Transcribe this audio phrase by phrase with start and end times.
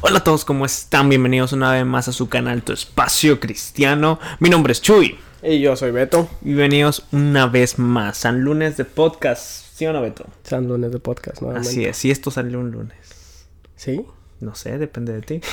[0.00, 1.08] Hola a todos, ¿cómo están?
[1.08, 4.18] Bienvenidos una vez más a su canal Tu Espacio Cristiano.
[4.40, 5.18] Mi nombre es Chuy.
[5.42, 6.28] Y yo soy Beto.
[6.40, 9.66] Bienvenidos una vez más a lunes de podcast.
[9.74, 10.26] ¿Sí o no, Beto?
[10.44, 11.50] San lunes de podcast, ¿no?
[11.50, 13.46] Así es, si esto salió un lunes.
[13.76, 14.04] ¿Sí?
[14.40, 15.40] No sé, depende de ti.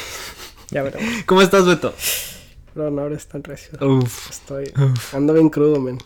[0.71, 1.07] Ya veremos.
[1.27, 1.93] ¿Cómo estás, Beto?
[2.73, 3.77] Pero no eres tan recio.
[3.87, 4.31] Uf.
[4.31, 4.73] Estoy...
[5.13, 5.99] Ando bien crudo, men.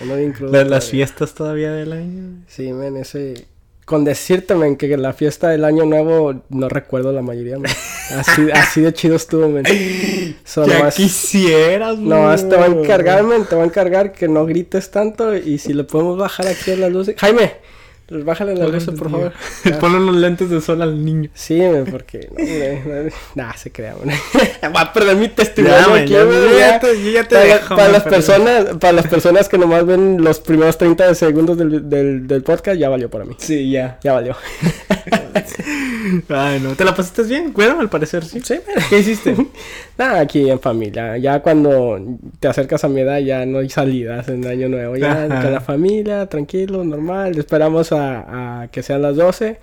[0.00, 0.52] Ando bien crudo.
[0.52, 0.90] ¿La- ¿Las todavía.
[0.90, 2.42] fiestas todavía del año?
[2.48, 3.46] Sí, men, ese...
[3.86, 7.72] Con decirte, men, que la fiesta del año nuevo no recuerdo la mayoría, men.
[8.18, 9.64] Así, así de chido estuvo, men.
[9.64, 14.90] Ya quisieras, Nomás te va a encargar, men, te va a encargar que no grites
[14.90, 17.14] tanto y si le podemos bajar aquí a las luces...
[17.16, 17.52] Jaime,
[18.08, 19.32] bájale las luces, por favor.
[19.80, 21.28] Ponle unos lentes de sol al niño.
[21.34, 21.60] Sí,
[21.90, 22.28] porque...
[23.34, 24.16] No, nah, se crea, men.
[24.74, 28.92] Va a perder mi testimonio aquí, yo ya te- para, para las pero- personas para
[28.92, 33.10] las personas que nomás ven los primeros 30 segundos del, del, del podcast ya valió
[33.10, 33.98] para mí Sí, ya.
[34.02, 34.36] ya valió
[36.28, 36.74] Ay, no.
[36.74, 37.52] ¿Te la pasaste bien?
[37.52, 38.40] Bueno, al parecer sí.
[38.42, 38.54] sí
[38.90, 39.34] ¿Qué hiciste?
[39.98, 41.98] nada aquí en familia ya cuando
[42.38, 45.60] te acercas a mi edad ya no hay salidas en año nuevo ya con la
[45.60, 49.58] familia tranquilo normal esperamos a, a que sean las 12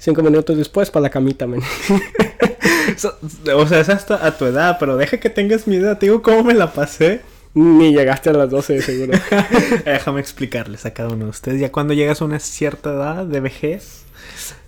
[0.00, 1.46] cinco minutos después para la camita.
[2.96, 3.18] So-
[3.54, 5.98] o sea, es hasta a tu edad, pero deja que tengas mi edad.
[5.98, 7.20] Te digo cómo me la pasé.
[7.54, 9.18] ni llegaste a las 12 de seguro
[9.84, 11.60] Déjame explicarles a cada uno de ustedes.
[11.60, 14.04] Ya cuando llegas a una cierta edad de vejez,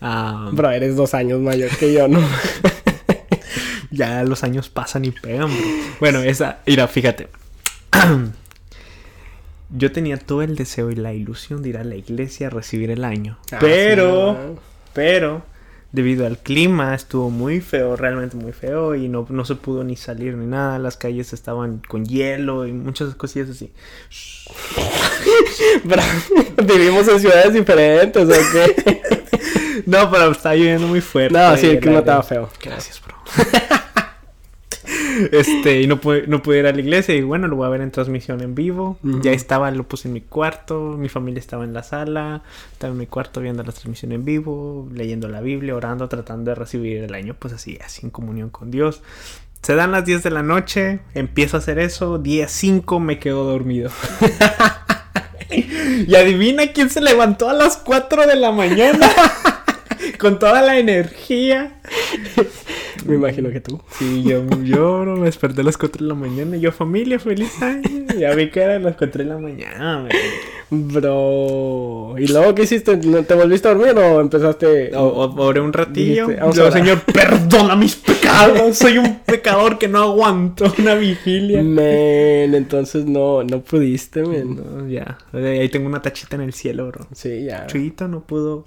[0.01, 2.21] ah, bro eres dos años mayor que yo no
[3.91, 5.67] ya los años pasan y pegan, bro.
[6.01, 7.29] Bueno, esa, mira, fíjate.
[9.73, 12.91] Yo tenía todo el deseo y la ilusión de ir a la iglesia a recibir
[12.91, 13.39] el año.
[13.53, 14.61] Ah, pero, sí, ¿no?
[14.93, 15.43] pero,
[15.93, 18.95] debido al clima, estuvo muy feo, realmente muy feo.
[18.95, 20.79] Y no, no se pudo ni salir ni nada.
[20.79, 23.73] Las calles estaban con hielo y muchas cosillas así.
[26.65, 29.03] Vivimos en ciudades diferentes, ¿o qué?
[29.87, 31.37] No, pero estaba lloviendo muy fuerte.
[31.37, 32.51] No, sí, el clima estaba feo.
[32.63, 33.17] Gracias, bro.
[35.33, 37.15] este, y no pude, no pude ir a la iglesia.
[37.15, 38.99] Y bueno, lo voy a ver en transmisión en vivo.
[39.03, 39.21] Ujú.
[39.23, 40.97] Ya estaba, lo puse en mi cuarto.
[40.99, 42.43] Mi familia estaba en la sala.
[42.73, 44.89] Estaba en mi cuarto viendo la transmisión en vivo.
[44.93, 47.35] Leyendo la Biblia, orando, tratando de recibir el año.
[47.39, 49.03] Pues así, así en comunión con Dios.
[49.63, 51.01] Se dan las 10 de la noche.
[51.15, 52.19] Empiezo a hacer eso.
[52.19, 53.91] Día 5 me quedo dormido.
[55.51, 59.11] y adivina quién se levantó a las 4 de la mañana.
[60.19, 61.81] Con toda la energía.
[63.07, 63.81] Me imagino que tú.
[63.99, 66.57] Sí, yo, yo me desperté a las 4 de la mañana.
[66.57, 68.07] Y yo, familia, feliz año.
[68.19, 70.01] Ya vi que eran las 4 de la mañana.
[70.03, 70.09] man.
[70.73, 72.15] Bro.
[72.19, 72.97] ¿Y luego qué hiciste?
[72.99, 74.95] ¿No ¿Te volviste a dormir o empezaste?
[74.97, 76.27] O- o- Oré un ratillo.
[76.27, 76.73] Orar.
[76.73, 78.77] Señor, perdona mis pecados.
[78.79, 81.63] Soy un pecador que no aguanto una vigilia.
[81.63, 84.57] Men, entonces no, no pudiste, men.
[84.57, 85.19] No, ya.
[85.33, 87.07] Ahí tengo una tachita en el cielo, bro.
[87.13, 87.67] Sí, ya.
[87.67, 88.65] Chuyito no pudo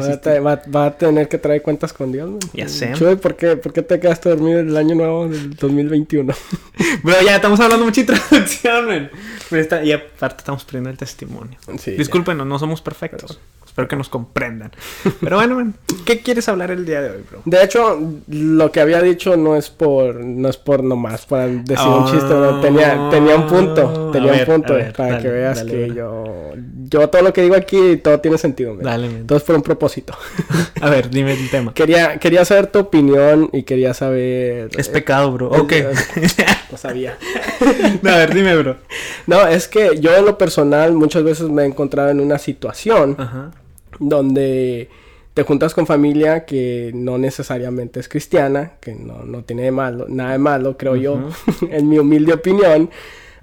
[0.00, 2.38] Va a, va- tener que traer cuentas con Dios, men.
[2.52, 2.92] Ya sé.
[2.94, 6.32] Chuy, ¿por qué, ¿por qué te quedaste dormido el año nuevo del 2021?
[7.02, 9.10] Bro, ya estamos hablando mucha introducción, man.
[9.50, 11.58] Pero está- y aparte estamos perdiendo el testimonio.
[11.78, 13.38] Sí, Discúlpenos, no somos perfectos.
[13.72, 14.70] Espero que nos comprendan.
[15.22, 15.74] Pero bueno, man,
[16.04, 17.40] ¿qué quieres hablar el día de hoy, bro?
[17.46, 21.86] De hecho, lo que había dicho no es por, no es por nomás, para decir
[21.88, 22.60] un chiste, ¿no?
[22.60, 25.70] tenía, tenía un punto, Ah, tenía ver, un punto, ver, para dale, que veas dale,
[25.70, 25.94] que dale.
[25.94, 26.52] yo,
[26.90, 28.84] yo todo lo que digo aquí, todo tiene sentido, men.
[28.84, 29.26] Dale, man.
[29.26, 30.14] todo es por un propósito.
[30.82, 31.72] A ver, dime el tema.
[31.72, 34.68] quería, quería saber tu opinión y quería saber...
[34.76, 35.48] Es pecado, bro.
[35.48, 35.72] Ok.
[36.70, 37.16] Lo sabía.
[38.02, 38.76] No, a ver, dime, bro.
[39.26, 43.16] No, es que yo en lo personal muchas veces me he encontrado en una situación
[43.18, 43.50] Ajá.
[44.08, 44.88] Donde
[45.34, 50.06] te juntas con familia que no necesariamente es cristiana, que no, no tiene de malo,
[50.08, 51.30] nada de malo, creo yo,
[51.70, 52.90] en mi humilde opinión.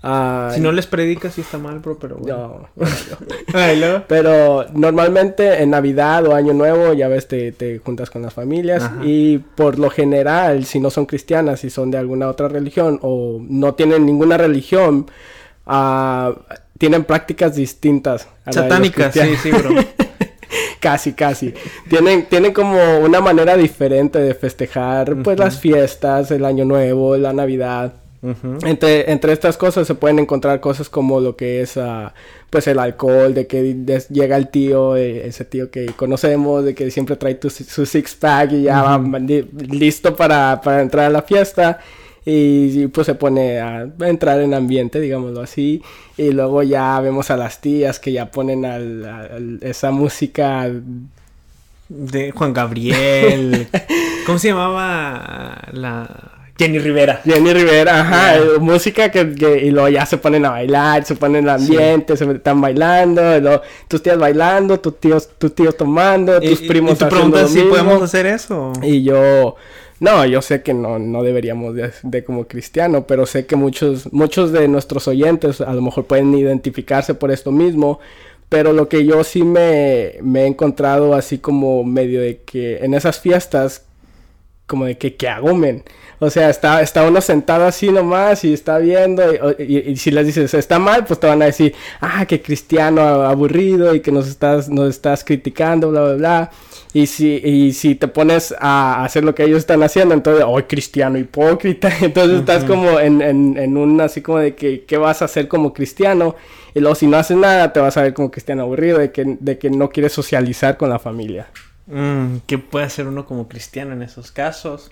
[0.02, 2.70] Si no les predicas, sí está mal, bro, pero bueno.
[2.78, 4.04] no, luego.
[4.08, 8.84] Pero normalmente en Navidad o Año Nuevo, ya ves, te, te juntas con las familias
[8.84, 9.02] Ajá.
[9.04, 13.42] y por lo general, si no son cristianas, si son de alguna otra religión o
[13.42, 15.08] no tienen ninguna religión,
[15.66, 16.34] ah,
[16.78, 18.30] tienen prácticas distintas.
[18.46, 19.72] a Satánicas, sí, sí, bro.
[20.80, 21.54] Casi, casi.
[21.90, 27.34] Tienen, tienen como una manera diferente de festejar, pues, las fiestas, el Año Nuevo, la
[27.34, 27.94] Navidad.
[28.66, 32.14] Entre, entre estas cosas se pueden encontrar cosas como lo que es, ah,
[32.50, 33.76] pues, el alcohol, de que
[34.10, 38.52] llega el tío, eh, ese tío que conocemos, de que siempre trae tu, su six-pack
[38.52, 41.80] y ya va li- listo para, para entrar a la fiesta.
[42.26, 45.82] Y, pues se pone a entrar en ambiente, digámoslo así.
[46.18, 50.70] Y luego ya vemos a las tías que ya ponen al- al- esa música
[51.88, 53.68] De Juan Gabriel.
[54.26, 56.08] ¿Cómo se llamaba la
[56.58, 57.22] Jenny Rivera?
[57.26, 61.16] Jenny Rivera, ajá, eh, música que, que- y luego ya se ponen a bailar, se
[61.16, 65.76] ponen en el ambiente, se están bailando, luego tus tías bailando, tus tíos, tus tíos
[65.78, 67.70] tomando, tus Y- primos y tú haciendo preguntas lo si mismo.
[67.72, 68.74] podemos hacer eso.
[68.84, 69.56] Y yo,
[70.00, 74.12] No, yo sé que no, no deberíamos de, de, como cristiano, pero sé que muchos,
[74.14, 78.00] muchos de nuestros oyentes a lo mejor pueden identificarse por esto mismo.
[78.50, 82.96] Pero lo que yo sí me, me he encontrado así como medio de que en
[82.96, 83.86] esas fiestas,
[84.66, 85.52] como de que, ¿qué hago?
[86.20, 89.24] O sea, está, está uno sentado así nomás y está viendo
[89.58, 93.02] y, y, si les dices, está mal, pues te van a decir, ah, que cristiano
[93.02, 96.52] aburrido y que nos estás, nos estás criticando, bla, bla, bla.
[96.92, 100.60] Y si, y si te pones a hacer lo que ellos están haciendo, entonces, oh,
[100.68, 101.92] cristiano hipócrita.
[102.02, 105.48] Entonces estás como en, en, en un así como de que, ¿qué vas a hacer
[105.48, 106.36] como cristiano?
[106.74, 109.38] Y luego si no haces nada, te vas a ver como cristiano aburrido, de que,
[109.40, 111.48] de que no quieres socializar con la familia.
[111.86, 114.92] Mm, ¿Qué puede hacer uno como cristiano en esos casos?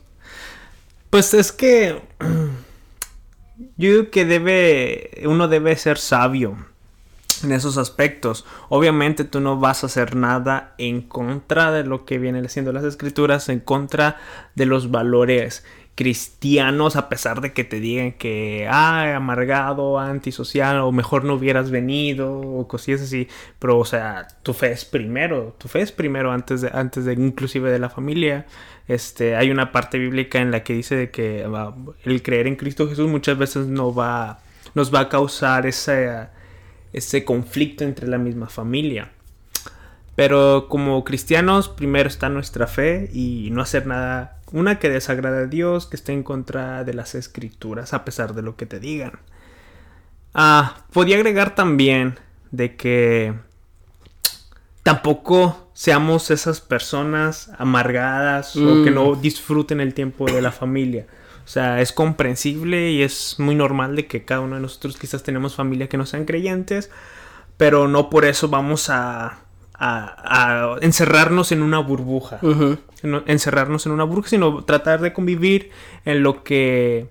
[1.10, 2.00] Pues es que
[3.78, 6.58] yo digo que debe, uno debe ser sabio
[7.44, 8.46] en esos aspectos.
[8.70, 12.84] Obviamente tú no vas a hacer nada en contra de lo que vienen siendo las
[12.84, 14.18] escrituras, en contra
[14.56, 15.64] de los valores
[15.98, 21.72] cristianos, a pesar de que te digan que, ah, amargado, antisocial, o mejor no hubieras
[21.72, 23.28] venido, o cosillas así.
[23.58, 27.14] Pero, o sea, tu fe es primero, tu fe es primero antes de, antes de
[27.14, 28.46] inclusive de la familia.
[28.88, 32.58] Este, hay una parte bíblica en la que dice de que uh, el creer en
[32.58, 34.40] Cristo Jesús muchas veces no va,
[34.76, 36.28] nos va a causar ese,
[36.94, 39.12] ese conflicto entre la misma familia.
[40.16, 45.46] Pero como cristianos, primero está nuestra fe y no hacer nada, una que desagrada a
[45.46, 49.20] Dios, que esté en contra de las escrituras, a pesar de lo que te digan.
[50.34, 52.20] Ah, podía agregar también
[52.52, 53.34] de que
[54.84, 61.06] tampoco seamos esas personas amargadas o que no disfruten el tiempo de la familia.
[61.48, 65.24] O sea, es comprensible y es muy normal de que cada uno de nosotros quizás
[65.24, 66.92] tenemos familia que no sean creyentes,
[67.56, 69.40] pero no por eso vamos a
[69.80, 72.40] a, a encerrarnos en una burbuja.
[72.42, 75.72] no, encerrarnos en una burbuja, sino tratar de convivir
[76.04, 77.08] en lo que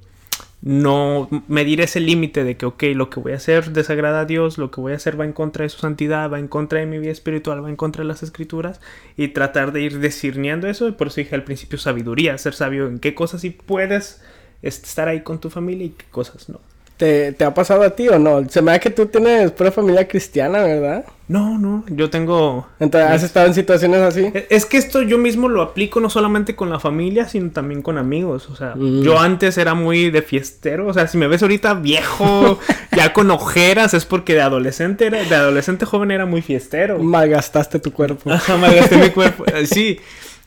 [0.63, 4.59] no medir ese límite de que, ok, lo que voy a hacer desagrada a Dios,
[4.59, 6.87] lo que voy a hacer va en contra de su santidad, va en contra de
[6.87, 8.81] mi vida espiritual, va en contra de las escrituras,
[9.17, 10.89] y tratar de ir discerniendo eso.
[10.89, 14.23] Y por eso dije al principio sabiduría, ser sabio en qué cosas sí puedes
[14.63, 16.61] estar ahí con tu familia y qué cosas no.
[16.97, 18.49] ¿Te, ¿Te, ha pasado a ti o no?
[18.49, 21.05] Se me da que tú tienes pura familia cristiana, ¿verdad?
[21.29, 22.67] No, no, yo tengo...
[22.81, 24.33] Entonces, ¿has estado en situaciones así?
[24.49, 27.99] Es que esto yo mismo lo aplico no solamente con la familia, sino también con
[27.99, 28.49] amigos.
[28.49, 29.03] O sea, mm.
[29.03, 30.87] yo antes era muy de fiestero.
[30.87, 32.59] O sea, si me ves ahorita viejo,
[32.97, 36.99] ya con ojeras, es porque de adolescente, era, de adolescente joven era muy fiestero.
[36.99, 38.31] Malgastaste tu cuerpo.
[38.31, 39.99] Malgasté mi cuerpo, sí.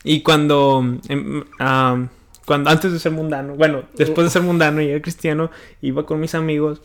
[0.02, 0.78] Y cuando...
[0.78, 2.08] Um,
[2.46, 5.50] cuando antes de ser mundano, bueno, después de ser mundano y era cristiano,
[5.80, 6.80] iba con mis amigos.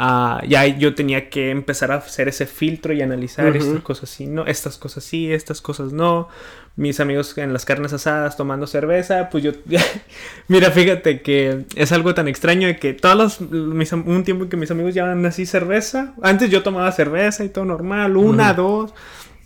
[0.00, 4.28] Uh, ya yo tenía que empezar a hacer ese filtro y analizar estas cosas sí,
[4.28, 6.28] no, estas cosas sí, estas cosas no.
[6.76, 9.50] Mis amigos en las carnes asadas tomando cerveza, pues yo,
[10.48, 14.56] mira, fíjate que es algo tan extraño de que todos los, mis, un tiempo que
[14.56, 18.94] mis amigos llevan así cerveza, antes yo tomaba cerveza y todo normal, una, dos,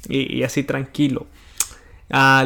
[0.07, 1.27] y, y así tranquilo.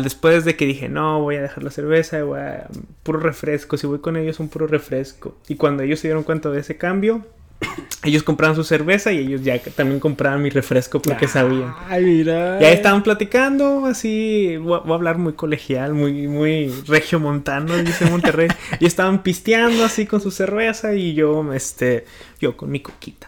[0.03, 2.69] Después de que dije, no, voy a dejar la cerveza, voy a
[3.03, 5.37] puro refresco, si voy con ellos un puro refresco.
[5.49, 7.27] Y cuando ellos se dieron cuenta de ese cambio,
[8.05, 11.75] ellos compraban su cerveza y ellos ya también compraban mi refresco porque sabían.
[11.89, 12.61] Ay, mira.
[12.61, 18.49] Ya estaban platicando así, voy a, hablar muy colegial, muy, muy regiomontano, dice Monterrey.
[18.81, 22.05] y estaban pisteando así con su cerveza y yo, este,
[22.41, 23.27] yo con mi coquita.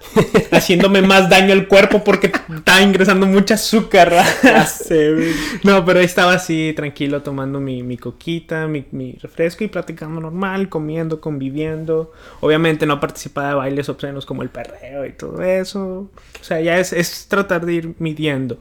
[0.52, 4.12] haciéndome más daño al cuerpo porque estaba ingresando mucha azúcar.
[5.64, 10.20] no, pero ahí estaba así tranquilo tomando mi, mi coquita, mi, mi, refresco y platicando
[10.20, 12.12] normal, comiendo, conviviendo.
[12.40, 16.10] Obviamente no participaba de bailes obscenos como el perreo y todo eso.
[16.40, 18.58] O sea, ya es, es tratar de ir midiendo.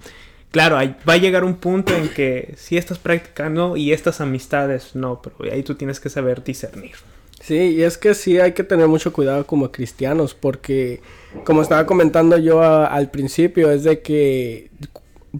[0.51, 4.95] Claro, hay, va a llegar un punto en que si estás practicando y estas amistades
[4.95, 6.95] no, pero ahí tú tienes que saber discernir.
[7.41, 11.01] Sí, y es que sí hay que tener mucho cuidado como cristianos, porque
[11.43, 14.69] como estaba comentando yo a, al principio, es de que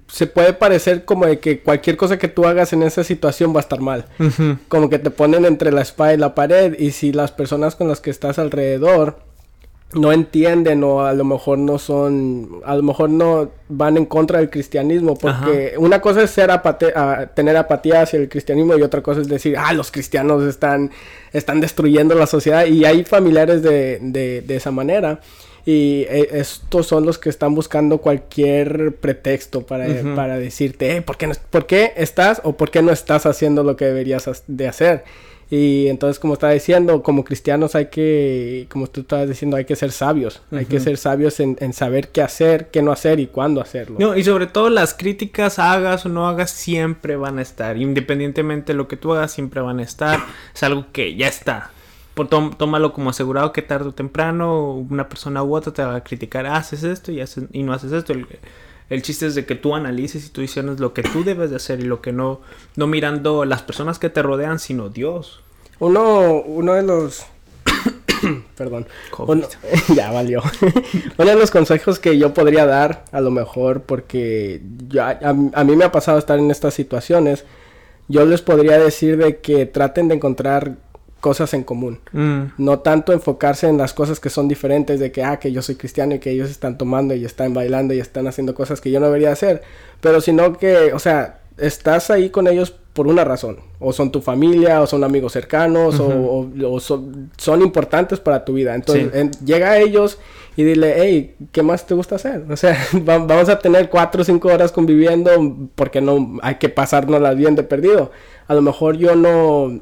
[0.08, 3.60] se puede parecer como de que cualquier cosa que tú hagas en esa situación va
[3.60, 4.06] a estar mal.
[4.20, 4.58] Uh -huh.
[4.68, 7.88] Como que te ponen entre la espada y la pared, y si las personas con
[7.88, 9.20] las que estás alrededor
[9.94, 14.40] no entienden o a lo mejor no son, a lo mejor no van en contra
[14.40, 15.80] del cristianismo, porque Ajá.
[15.80, 19.30] una cosa es ser apate a, tener apatía hacia el cristianismo y otra cosa es
[19.30, 20.92] decir, ah, los cristianos están,
[21.32, 25.22] están destruyendo la sociedad y hay familiares de, de, de esa manera.
[25.66, 30.16] Y eh, estos son los que están buscando cualquier pretexto para, uh -huh.
[30.16, 33.64] para decirte, eh, ¿por, qué no, ¿por qué estás o por qué no estás haciendo
[33.64, 35.04] lo que deberías de hacer?
[35.50, 39.78] Y entonces, como estaba diciendo, como cristianos hay que, como tú estabas diciendo, hay que
[39.78, 40.42] ser sabios.
[40.52, 43.96] Hay que ser sabios en, en, saber qué hacer, qué no hacer y cuándo hacerlo.
[43.98, 47.78] No, y sobre todo las críticas, hagas o no hagas, siempre van a estar.
[47.78, 50.20] Independientemente de lo que tú hagas, siempre van a estar.
[50.54, 51.72] Es algo que ya está.
[52.14, 56.04] Por tómalo como asegurado que tarde o temprano una persona u otra te va a
[56.04, 58.12] criticar, haces esto y, haces, y no haces esto.
[58.12, 58.26] El
[59.02, 61.80] chiste es de que tú analices y tú dices lo que tú debes de hacer
[61.80, 62.42] y lo que no,
[62.76, 65.42] no mirando las personas que te rodean, sino Dios.
[65.80, 67.26] Uno, uno de los...
[68.58, 68.88] Perdón.
[69.96, 70.42] ya valió.
[71.18, 74.62] uno de los consejos que yo podría dar, a lo mejor, porque
[75.00, 75.20] a,
[75.54, 77.44] a, mí me ha pasado estar en estas situaciones,
[78.08, 80.78] yo les podría decir de que traten de encontrar
[81.28, 82.00] cosas en común.
[82.14, 82.44] Mm.
[82.58, 85.76] No tanto enfocarse en las cosas que son diferentes de que, ah, que yo soy
[85.76, 89.02] cristiano y que ellos están tomando y están bailando y están haciendo cosas que yo
[89.02, 89.62] no debería hacer.
[90.00, 93.58] Pero sino que, o sea, estás ahí con ellos por una razón.
[93.78, 98.74] O son tu familia, o son amigos cercanos, o, son, importantes para tu vida.
[98.74, 99.12] Entonces,
[99.44, 100.20] llega a ellos
[100.56, 102.46] y dile, hey, ¿qué más te gusta hacer?
[102.50, 107.36] O sea, vamos a tener cuatro o cinco horas conviviendo porque no hay que pasárnoslas
[107.36, 108.12] bien de perdido.
[108.48, 109.82] A lo mejor yo no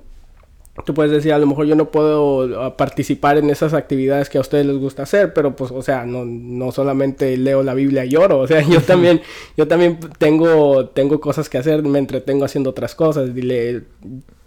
[0.83, 4.37] tú puedes decir, a lo mejor yo no puedo ah, participar en esas actividades que
[4.37, 8.03] a ustedes les gusta hacer, pero pues, o sea, no, no solamente leo la Biblia
[8.03, 9.21] y lloro, o sea, yo también,
[9.55, 13.83] yo también tengo, tengo cosas que hacer, me entretengo haciendo otras cosas, dile,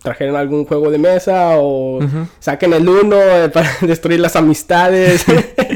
[0.03, 1.99] trajeron algún juego de mesa o
[2.41, 5.25] saquen el uno eh, para destruir las amistades.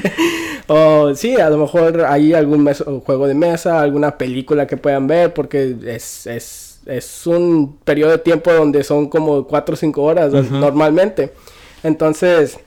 [0.68, 5.32] o sí, a lo mejor hay algún juego de mesa, alguna película que puedan ver,
[5.32, 10.32] porque es, es es un periodo de tiempo donde son como 4 o 5 horas
[10.50, 11.32] normalmente.
[11.82, 12.58] Entonces,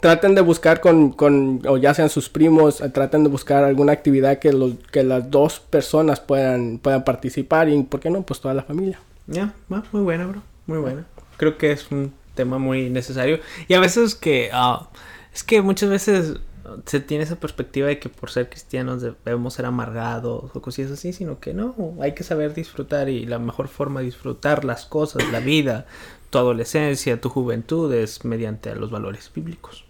[0.00, 3.92] traten de buscar con, con, o ya sean sus primos, eh, traten de buscar alguna
[3.92, 8.22] actividad que, los, que las dos personas puedan, puedan participar y, ¿por qué no?
[8.22, 8.98] Pues toda la familia.
[9.26, 11.06] Ya, muy buena, bro, muy buena.
[11.36, 13.40] Creo que es un tema muy necesario.
[13.68, 14.88] Y a veces que, ah,
[15.32, 16.34] es que muchas veces
[16.86, 21.12] se tiene esa perspectiva de que por ser cristianos debemos ser amargados o cosas así,
[21.12, 25.22] sino que no, hay que saber disfrutar y la mejor forma de disfrutar las cosas,
[25.30, 25.86] la vida,
[26.30, 29.84] tu adolescencia, tu juventud es mediante los valores bíblicos.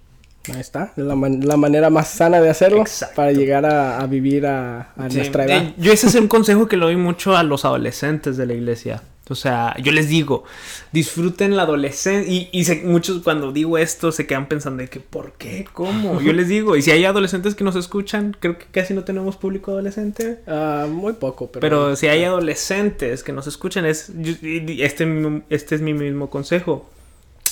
[0.53, 2.85] Ahí está, la, la manera más sana de hacerlo
[3.17, 5.73] para llegar a, vivir a, nuestra edad.
[5.79, 9.03] Yo ese es un consejo que le doy mucho a los adolescentes de la iglesia.
[9.31, 10.45] O sea, yo les digo,
[10.93, 12.31] disfruten la adolescencia.
[12.31, 15.67] Y, y muchos cuando digo esto se quedan pensando de que, ¿por qué?
[15.73, 16.21] ¿Cómo?
[16.21, 19.37] Yo les digo, y si hay adolescentes que nos escuchan, creo que casi no tenemos
[19.37, 20.41] público adolescente.
[20.47, 21.61] Ah, muy poco, pero...
[21.61, 26.91] Pero si hay adolescentes que nos escuchan, es, este, este es mi mismo consejo.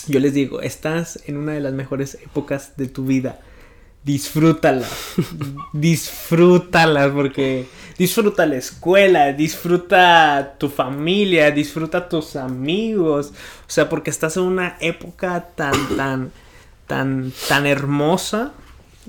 [0.09, 3.41] Yo les digo, estás en una de las mejores épocas de tu vida
[4.05, 4.87] disfrútala.
[5.73, 7.67] disfrútala porque
[7.99, 13.33] disfruta la escuela, disfruta tu familia, disfruta tus amigos.
[13.67, 16.33] O sea, porque estás en una época tan, tan,
[16.87, 18.53] tan, tan hermosa.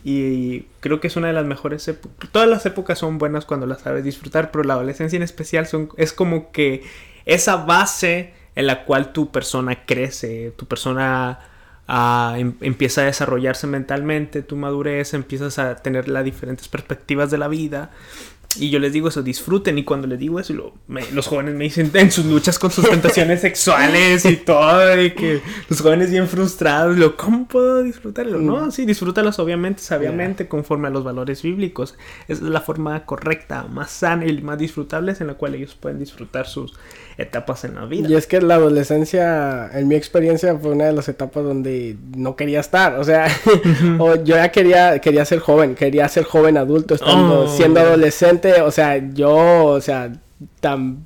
[0.04, 2.30] Y creo que es una de las mejores épocas.
[2.32, 5.90] Todas las épocas son buenas cuando las sabes disfrutar, pero la adolescencia en especial son,
[5.98, 6.84] es como que
[7.26, 11.40] esa base en la cual tu persona crece, tu persona
[11.88, 17.48] Em, empieza a desarrollarse mentalmente, tu madurez, empiezas a tener las diferentes perspectivas de la
[17.48, 17.92] vida
[18.56, 19.78] y yo les digo eso, disfruten.
[19.78, 23.42] Y cuando les digo eso, los jóvenes me dicen en sus luchas con sus tentaciones
[23.42, 28.40] sexuales y todo, y que los jóvenes bien frustrados, lo, ¿cómo puedo disfrutarlo?
[28.40, 31.96] No, sí, disfrútalos obviamente, sabiamente, conforme a los valores bíblicos.
[32.28, 36.00] Esa es la forma correcta, más sana y más disfrutable en la cual ellos pueden
[36.00, 36.74] disfrutar sus
[37.18, 38.10] etapas en la vida.
[38.10, 42.36] Y es que la adolescencia, en mi experiencia, fue una de las etapas donde no
[42.36, 43.00] quería estar.
[43.00, 43.28] O sea,
[44.00, 47.48] o yo ya quería, quería ser joven, quería ser joven adulto, estando, oh.
[47.48, 50.12] siendo adolescente o sea, yo, o sea,
[50.60, 51.06] tan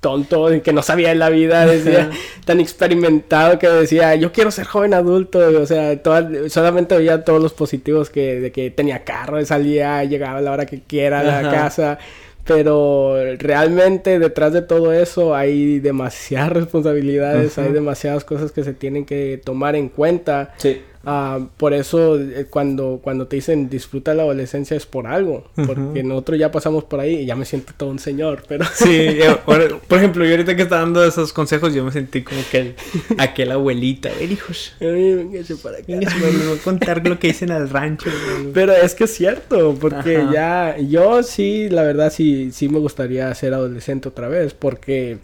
[0.00, 2.10] tonto que no sabía en la vida, decía,
[2.46, 6.00] tan experimentado que decía, yo quiero ser joven adulto, o sea,
[6.48, 10.66] solamente veía todos los positivos que, de que tenía carro, salía, llegaba a la hora
[10.66, 11.98] que quiera a la casa,
[12.44, 19.04] pero realmente detrás de todo eso hay demasiadas responsabilidades, hay demasiadas cosas que se tienen
[19.04, 20.54] que tomar en cuenta.
[20.56, 20.82] Sí.
[21.02, 26.02] Uh, por eso eh, cuando, cuando te dicen disfruta la adolescencia es por algo, porque
[26.02, 28.66] nosotros ya pasamos por ahí y ya me siento todo un señor, pero...
[28.74, 32.74] Sí, por, ejemplo, yo ahorita que está dando esos consejos yo me sentí como que
[33.16, 35.86] aquel abuelita, ver hijos, véngase para acá.
[35.88, 38.10] me voy a contar lo que dicen al rancho.
[38.52, 43.34] Pero es que es cierto, porque ya yo sí, la verdad sí, sí me gustaría
[43.34, 45.18] ser adolescente otra vez, porque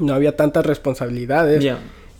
[0.00, 1.64] no había tantas responsabilidades.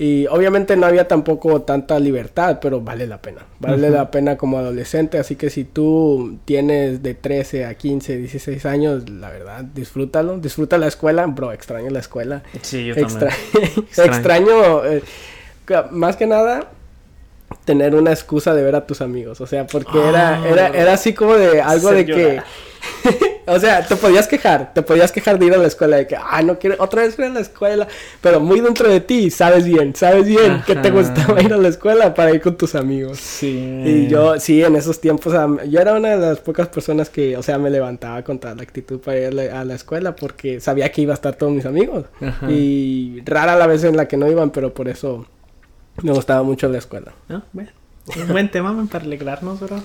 [0.01, 3.41] Y obviamente no había tampoco tanta libertad, pero vale la pena.
[3.59, 5.19] Vale la pena como adolescente.
[5.19, 10.39] Así que si tú tienes de 13 a 15, 16 años, la verdad, disfrútalo.
[10.39, 11.27] Disfruta la escuela.
[11.27, 12.45] Bro, extraño la escuela.
[12.63, 13.31] Sí, yo también.
[13.97, 14.85] extraño.
[14.85, 15.03] Eh,
[15.91, 16.69] más que nada
[17.65, 20.49] tener una excusa de ver a tus amigos, o sea, porque era, Ah.
[20.49, 22.41] era, era así como de algo de que.
[23.47, 26.17] o sea, te podías quejar, te podías quejar de ir a la escuela, de que,
[26.17, 27.89] ah, no quiero otra vez ir a la escuela,
[28.21, 31.69] pero muy dentro de ti, sabes bien, sabes bien que te gustaba ir a la
[31.69, 33.19] escuela para ir con tus amigos.
[33.19, 33.83] Sí.
[33.85, 37.11] Y yo, sí, en esos tiempos, o sea, yo era una de las pocas personas
[37.11, 39.75] que, o sea, me levantaba con toda la actitud para ir a la, a la
[39.75, 42.07] escuela porque sabía que iba a estar todos mis amigos.
[42.21, 42.51] Ajá.
[42.51, 45.27] Y rara la vez en la que no iban, pero por eso
[46.03, 47.13] me gustaba mucho la escuela.
[47.29, 47.71] Ah, bueno.
[48.17, 49.83] Un buen tema para alegrarnos, bro.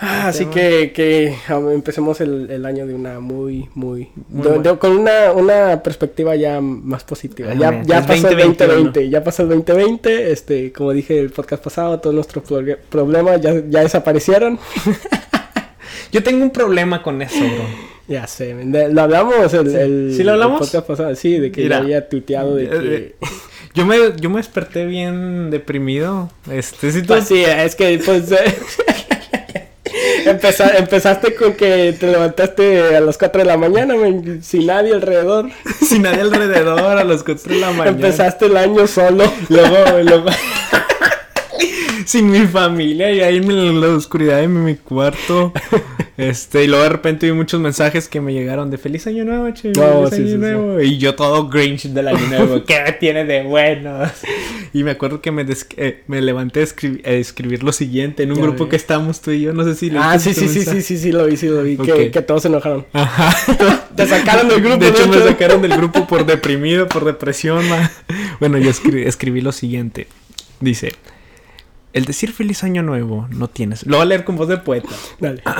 [0.00, 4.08] Ah, así que, que um, empecemos el, el año de una muy, muy...
[4.28, 4.72] Muy de- buena.
[4.72, 7.52] de- con una, una perspectiva ya más positiva.
[7.54, 8.72] Ya, ya pasó el 2021.
[8.74, 13.40] 2020, ya pasó el 2020, este, como dije el podcast pasado, todos nuestros pro- problemas
[13.40, 14.58] ya, ya desaparecieron.
[16.12, 17.64] Yo tengo un problema con eso, bro.
[18.08, 20.60] Ya sé, lo hablamos el, el, ¿Sí lo hablamos?
[20.62, 21.76] el podcast pasado, sí, de que Mira.
[21.76, 23.16] ya había tuiteado de que...
[23.74, 26.30] Yo me, yo me desperté bien deprimido.
[26.50, 27.08] Este, si tú...
[27.08, 28.32] Pues sí, es que pues...
[30.30, 33.94] empeza- empezaste con que te levantaste a las 4 de la mañana,
[34.42, 35.48] sin nadie alrededor.
[35.80, 37.90] Sin nadie alrededor a las 4 de la mañana.
[37.90, 39.24] Empezaste el año solo.
[39.48, 40.30] Luego, luego...
[42.06, 45.52] sin mi familia y ahí en la oscuridad de mi cuarto.
[46.18, 49.48] Este, y luego de repente vi muchos mensajes que me llegaron de feliz año nuevo,
[49.52, 50.36] che, feliz sí, año sí, sí.
[50.36, 50.80] nuevo.
[50.80, 52.64] Y yo todo grinch del año nuevo.
[52.64, 54.00] ¿Qué tiene de bueno?
[54.74, 55.46] Y me acuerdo que me,
[55.78, 58.70] eh, me levanté a, escri- a escribir lo siguiente en un Ya grupo vi.
[58.70, 59.54] que estábamos tú y yo.
[59.54, 61.78] No sé si Ah, sí, sí, sí, sí, sí, sí, lo vi, sí, lo vi.
[61.78, 62.84] Que, que todos se enojaron.
[62.92, 63.34] Ajá.
[63.96, 67.64] Te sacaron del grupo, De hecho, me sacaron del grupo por deprimido, por depresión.
[68.40, 70.06] Bueno, yo escri- escribí lo siguiente.
[70.60, 70.92] Dice,
[71.94, 73.86] el decir feliz año nuevo no tienes...
[73.86, 74.88] Lo voy a leer con voz de poeta.
[75.20, 75.42] Dale.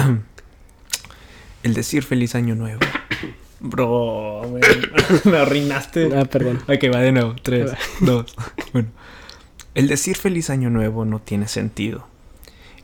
[1.62, 2.80] El decir feliz año nuevo.
[3.60, 4.60] Bro, me,
[5.30, 6.16] me arruinaste.
[6.16, 6.62] Ah, perdón.
[6.68, 7.34] Ok, va de nuevo.
[7.42, 8.34] Tres, dos.
[8.72, 8.88] Bueno.
[9.74, 12.06] El decir feliz año nuevo no tiene sentido.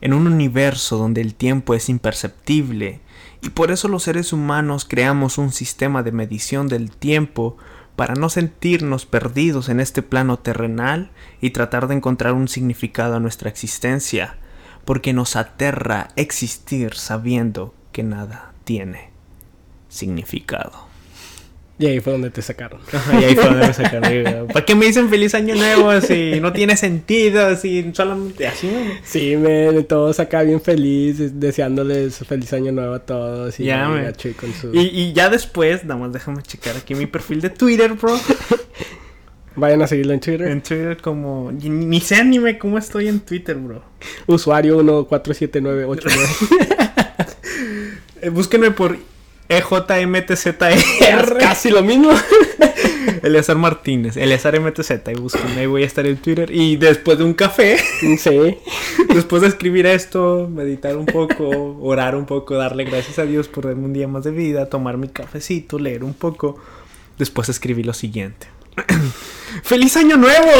[0.01, 3.01] En un universo donde el tiempo es imperceptible
[3.41, 7.57] y por eso los seres humanos creamos un sistema de medición del tiempo
[7.95, 13.19] para no sentirnos perdidos en este plano terrenal y tratar de encontrar un significado a
[13.19, 14.37] nuestra existencia,
[14.83, 19.11] porque nos aterra existir sabiendo que nada tiene
[19.87, 20.85] significado.
[21.77, 22.79] Y ahí fue donde te sacaron.
[22.93, 24.47] Ajá, y ahí fue donde me sacaron.
[24.47, 27.53] ¿Para qué me dicen feliz año nuevo si no tiene sentido?
[27.57, 28.71] Si solamente así.
[29.03, 33.59] Sí, men, todos acá bien felices, deseándoles feliz año nuevo a todos.
[33.59, 34.73] Y Ya, gacho y con su...
[34.73, 38.17] Y, y ya después, nada más déjame checar aquí mi perfil de Twitter, bro.
[39.57, 40.47] Vayan a seguirlo en Twitter.
[40.47, 41.51] En Twitter como...
[41.51, 43.83] Ni, sé ni me cómo estoy en Twitter, bro.
[44.27, 46.95] Usuario 147989.
[48.21, 48.97] Eh, búsquenme por
[49.47, 51.37] E EJMTZR.
[51.39, 52.11] Casi lo mismo.
[53.23, 54.17] Eleazar Martínez.
[54.17, 54.91] Eleazar MTZ.
[55.13, 55.61] Y búsquenme.
[55.61, 56.49] Ahí voy a estar en Twitter.
[56.51, 57.77] Y después de un café...
[58.17, 58.57] sí.
[59.13, 63.65] Después de escribir esto, meditar un poco, orar un poco, darle gracias a Dios por
[63.65, 66.57] darme un día más de vida, tomar mi cafecito, leer un poco.
[67.17, 68.47] Después escribí lo siguiente.
[69.63, 70.51] ¡Feliz año nuevo!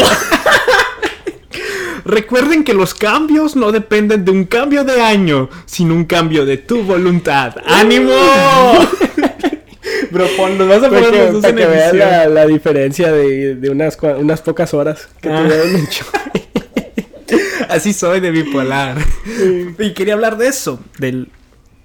[2.06, 6.58] Recuerden que los cambios no dependen de un cambio de año, sino un cambio de
[6.58, 7.56] tu voluntad.
[7.65, 8.12] ¡Ánimo!
[10.12, 13.56] Bro, pon, los vas a poner los dos en que veas la, la diferencia de,
[13.56, 13.98] de unas,
[14.41, 15.44] pocas horas que Ah.
[15.44, 16.06] tuvieron hecho.
[17.70, 18.98] Así soy de bipolar.
[19.80, 21.30] y quería hablar de eso, del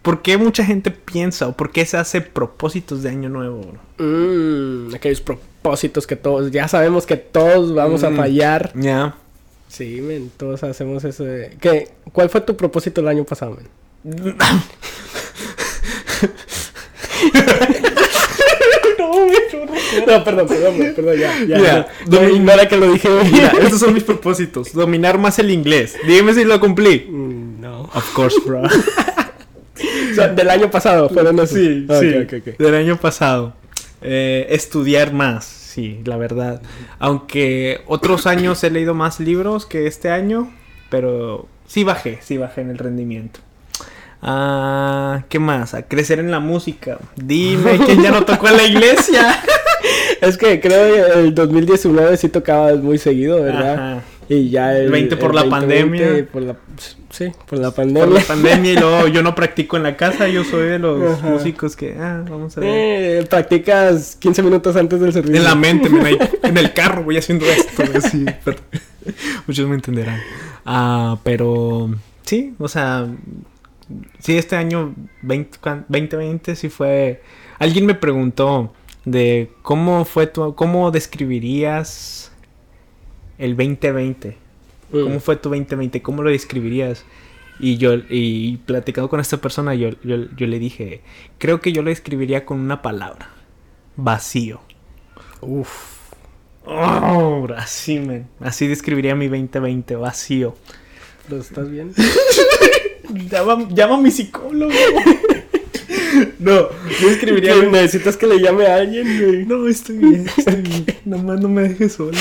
[0.03, 3.73] por qué mucha gente piensa o por qué se hace propósitos de año nuevo.
[3.99, 8.17] Mm, aquellos propósitos que todos, ya sabemos que todos vamos a Mm.
[8.17, 8.73] fallar.
[8.75, 9.15] Ya.
[9.71, 11.57] Sí, men, todos hacemos eso de...
[11.61, 11.89] ¿Qué?
[12.13, 13.69] ¿Cuál fue tu propósito el año pasado, men?
[20.07, 21.59] No, perdón, perdón, perdón, ya, ya.
[21.59, 23.09] Mira, no, no, ignora que lo dije.
[23.31, 24.73] Mira, estos son mis propósitos.
[24.73, 25.97] Dominar más el inglés.
[26.07, 27.07] Dime si lo cumplí.
[27.09, 27.83] Mm, no.
[27.83, 28.63] Of course, bro.
[30.11, 31.51] O sea, del año pasado fueron esos.
[31.57, 32.15] sí, sí.
[32.19, 32.59] ok, ok.
[32.59, 33.55] Del año pasado.
[34.03, 35.60] Eh, estudiar más.
[35.71, 36.61] Sí, la verdad.
[36.99, 40.51] Aunque otros años he leído más libros que este año.
[40.91, 43.39] Pero sí bajé, sí bajé en el rendimiento.
[44.21, 45.75] Ah, ¿qué más?
[45.75, 46.99] A crecer en la música.
[47.15, 49.39] Dime quién ya no tocó en la iglesia.
[50.21, 53.75] Es que creo que el 2019 sí tocaba muy seguido, ¿verdad?
[53.75, 54.03] Ajá.
[54.33, 56.27] Y ya el, 20 por la 2020 pandemia.
[56.33, 56.57] Por la,
[57.11, 58.21] sí, por la Por pandemia.
[58.21, 61.27] la pandemia y luego yo no practico en la casa, yo soy de los Ajá.
[61.31, 62.71] músicos que, ah, vamos a ver.
[62.73, 65.37] Eh, practicas 15 minutos antes del servicio.
[65.37, 65.89] En la mente,
[66.45, 68.25] en el carro voy haciendo esto, así.
[68.45, 68.59] pero-
[69.49, 70.21] muchos me entenderán.
[70.65, 71.91] Ah, pero
[72.25, 73.09] sí, o sea,
[74.21, 77.21] sí, este año 20 cuan- 2020 sí fue...
[77.59, 78.73] Alguien me preguntó
[79.05, 80.55] de cómo fue tu...
[80.55, 82.30] ¿Cómo describirías
[83.41, 84.37] el 2020.
[84.93, 85.03] Mm.
[85.03, 86.03] ¿Cómo fue tu 2020?
[86.03, 87.05] ¿Cómo lo describirías?
[87.59, 91.03] Y yo, y platicando con esta persona, yo, yo, yo le dije,
[91.39, 93.31] creo que yo lo describiría con una palabra.
[93.97, 94.61] Vacío.
[95.41, 96.01] Uf.
[96.65, 98.29] Oh, así, man.
[98.41, 100.55] Así describiría mi 2020, vacío.
[101.29, 101.93] ¿Lo estás bien?
[103.31, 104.73] Llama, llama a mi psicólogo.
[106.39, 106.69] no,
[107.01, 107.55] yo describiría...
[107.55, 109.47] ¿Que ¿Necesitas que le llame a alguien, güey?
[109.47, 110.87] No, estoy bien, estoy bien.
[111.05, 112.17] Nomás no me dejes solo.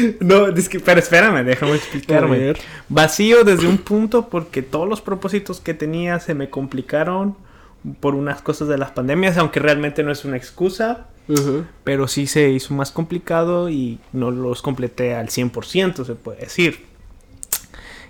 [0.20, 2.54] no, es que, pero espérame, déjame explicarme.
[2.88, 7.36] Vacío desde un punto porque todos los propósitos que tenía se me complicaron
[8.00, 11.06] por unas cosas de las pandemias, aunque realmente no es una excusa,
[11.84, 16.86] pero sí se hizo más complicado y no los completé al 100%, se puede decir.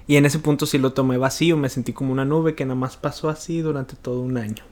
[0.07, 2.75] Y en ese punto sí lo tomé vacío, me sentí como una nube que nada
[2.75, 4.65] más pasó así durante todo un año.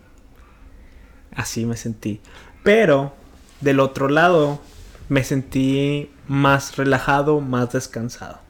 [1.37, 2.21] Así me sentí.
[2.65, 3.13] Pero
[3.61, 4.61] del otro lado
[5.09, 8.41] me sentí más relajado, más descansado.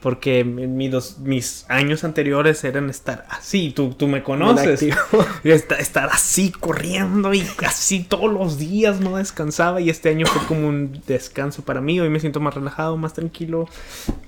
[0.00, 4.80] Porque mi- mi dos- mis años anteriores eran estar así, tú, tú me conoces.
[5.42, 10.68] Estar así corriendo y así todos los días no descansaba y este año fue como
[10.68, 11.98] un descanso para mí.
[11.98, 13.68] Hoy me siento más relajado, más tranquilo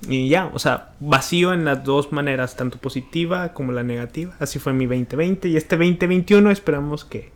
[0.09, 4.35] y ya, o sea, vacío en las dos maneras, tanto positiva como la negativa.
[4.39, 7.31] Así fue mi 2020 y este 2021 esperamos que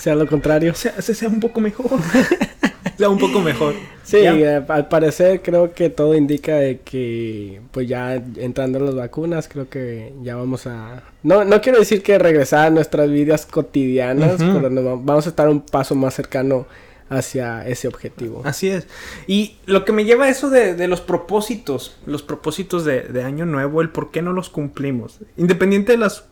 [0.00, 0.74] Sea lo contrario.
[0.74, 1.90] sea, se- sea un poco mejor.
[3.08, 3.74] un poco mejor.
[4.02, 9.48] Sí, eh, al parecer creo que todo indica de que pues ya entrando las vacunas
[9.48, 11.02] creo que ya vamos a...
[11.24, 15.60] No, no quiero decir que regresar a nuestras vidas cotidianas, pero vamos a estar un
[15.60, 16.66] paso más cercano
[17.08, 18.42] hacia ese objetivo.
[18.44, 18.86] Así es.
[19.26, 23.22] Y lo que me lleva a eso de, de los propósitos, los propósitos de, de
[23.22, 25.18] año nuevo, el por qué no los cumplimos.
[25.36, 26.24] Independiente de las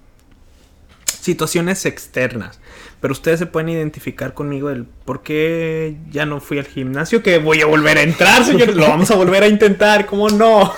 [1.24, 2.60] situaciones externas.
[3.04, 7.36] Pero ustedes se pueden identificar conmigo el por qué ya no fui al gimnasio, que
[7.36, 8.74] voy a volver a entrar, señores.
[8.74, 10.72] Lo vamos a volver a intentar, ¿cómo no?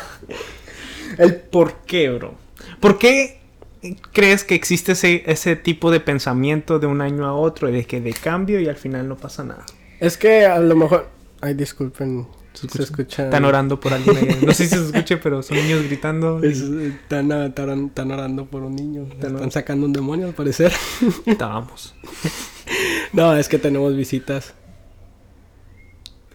[1.19, 2.35] El por qué, bro.
[2.81, 3.39] ¿Por qué
[4.11, 8.01] crees que existe ese, ese tipo de pensamiento de un año a otro, de que
[8.01, 9.65] de cambio y al final no pasa nada?
[10.01, 11.09] Es que a lo mejor...
[11.41, 12.27] Ay, disculpen.
[12.57, 13.25] Se Se escucha-.
[13.25, 14.37] Están orando por alguien allá.
[14.45, 16.41] No sé si se escuche, pero son niños gritando.
[16.43, 19.07] y Es- están, están- están orando por un niño.
[19.13, 20.73] Están sacando un demonio al parecer.
[21.27, 21.95] Estábamos.
[23.13, 24.53] No, es que tenemos visitas.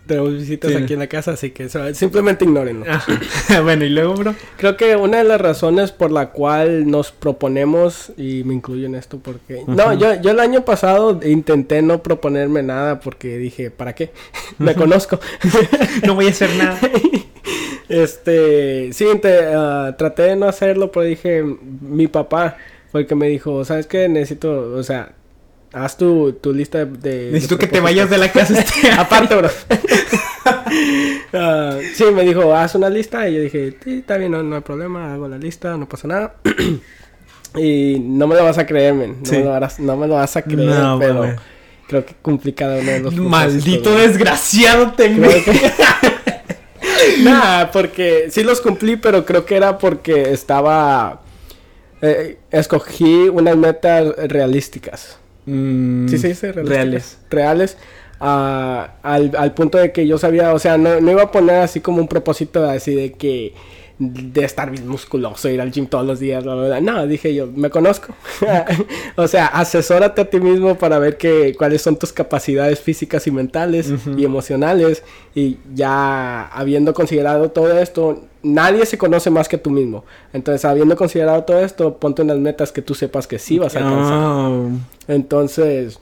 [0.07, 0.77] Tenemos visitas Sí.
[0.77, 2.85] aquí en la casa, así que simplemente ignórenlo.
[2.91, 3.13] Ajá.
[3.63, 4.35] bueno, y luego, bro.
[4.57, 8.95] Creo que una de las razones por la cual nos proponemos, y me incluyo en
[8.95, 9.63] esto porque...
[9.67, 14.11] No, yo, yo el año pasado intenté no proponerme nada porque dije, ¿para qué?
[14.57, 15.19] me conozco.
[16.05, 16.79] No voy a hacer nada.
[17.89, 21.43] este, sí, te- ah, traté de no hacerlo, pero dije,
[21.81, 22.57] mi papá
[22.91, 24.07] fue el que me dijo, ¿sabes qué?
[24.09, 25.13] Necesito, o sea,
[25.73, 27.29] haz tu, tu lista de...
[27.31, 27.83] Necesito de que te propósitos".
[27.83, 28.91] vayas de la casa este.
[28.97, 29.49] Aparte, bro.
[31.33, 33.27] Ah, sí, me dijo, haz una lista.
[33.29, 36.07] Y yo dije, sí, está bien, no, no hay problema, hago la lista, no pasa
[36.07, 36.35] nada.
[37.55, 39.17] y no me lo vas a creer, men.
[39.21, 39.37] No, Sí.
[39.37, 41.35] me, lo vas, no me lo vas a creer, No, pero
[41.87, 45.71] creo que cumplí cada uno de los Maldito desgraciado te que-
[47.23, 51.21] Nah, porque sí los cumplí, pero creo que era porque estaba...
[52.01, 55.17] eh, escogí unas metas realísticas.
[55.45, 56.67] Mm, Sí se dice realísticas.
[56.69, 57.17] reales.
[57.29, 57.77] Reales.
[58.19, 61.57] ah, al, al punto de que yo sabía, o sea, no, no iba a poner
[61.57, 63.53] así como un propósito así de que
[64.03, 66.81] de estar bien musculoso, ir al gym todos los días, bla, bla, bla.
[66.81, 68.15] No, dije yo, me conozco.
[69.15, 73.31] o sea, asesórate a ti mismo para ver que, cuáles son tus capacidades físicas y
[73.31, 75.03] mentales y emocionales.
[75.35, 80.03] Y ya habiendo considerado todo esto, nadie se conoce más que tú mismo.
[80.33, 83.79] Entonces, habiendo considerado todo esto, ponte unas metas que tú sepas que sí vas a
[83.79, 84.17] alcanzar.
[84.17, 84.69] Oh.
[85.07, 85.99] Entonces,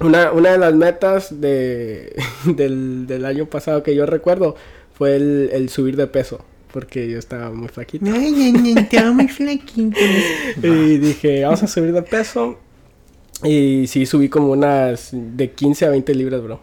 [0.00, 4.56] una, una de las metas de, del, del año pasado que yo recuerdo
[4.92, 6.40] fue el, el subir de peso,
[6.78, 8.06] porque yo estaba muy flaquito.
[8.06, 9.96] Ay, ay, ay, estaba muy flaquito.
[10.62, 12.58] Y dije, vamos a subir de peso.
[13.42, 16.60] Y sí, subí como unas de 15 a 20 libras, bro.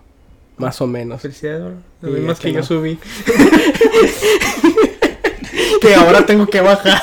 [0.58, 1.22] Más o menos.
[1.22, 1.74] Felicidades, bro.
[2.02, 2.66] Lo Y mismo aquí que yo no.
[2.66, 2.98] subí.
[5.82, 7.02] que ahora tengo que bajar.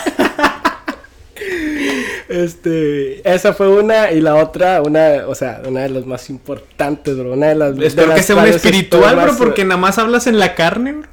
[2.29, 7.17] Este, esa fue una y la otra, una, o sea, una de las más importantes,
[7.19, 7.35] bro.
[7.35, 9.77] Una de las de Espero que las sea un cuales espiritual, bro, más- porque nada
[9.79, 11.09] más hablas en la carne, bro.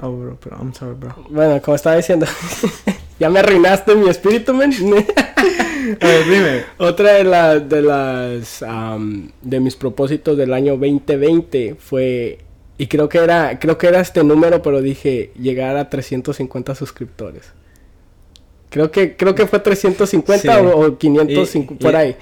[0.00, 1.14] Oh, bro, pero I'm sorry, bro.
[1.30, 2.26] Bueno, como estaba diciendo,
[3.20, 4.72] ya me arruinaste mi espíritu, men.
[6.00, 6.64] A ver, dime.
[6.78, 8.64] Otra de, la- de las
[9.42, 12.38] de mis propósitos del año 2020 fue
[12.78, 17.52] y creo que era creo que era este número, pero dije llegar a 350 suscriptores.
[18.70, 20.48] Creo que creo que fue 350 Sí.
[20.48, 22.16] o, o 550 Y- por y- ahí.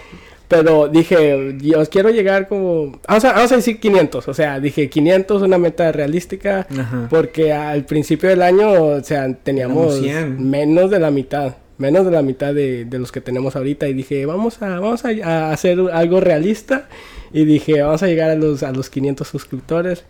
[0.52, 4.90] Pero dije, Dios, quiero llegar como, vamos a, vamos a decir 500, o sea, dije
[4.90, 7.06] 500, una meta realística, Ajá.
[7.08, 10.50] porque al principio del año, o sea, teníamos Éramos 100.
[10.50, 13.94] menos de la mitad, menos de la mitad de, de los que tenemos ahorita, y
[13.94, 16.86] dije, vamos a, vamos a, a hacer algo realista,
[17.32, 20.04] y dije, vamos a llegar a los, a los 500 suscriptores,